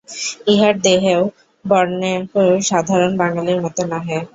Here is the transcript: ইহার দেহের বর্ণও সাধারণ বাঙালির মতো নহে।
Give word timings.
ইহার 0.47 0.75
দেহের 0.81 1.19
বর্ণও 1.65 2.21
সাধারণ 2.69 3.11
বাঙালির 3.17 3.59
মতো 3.65 3.81
নহে। 3.91 4.19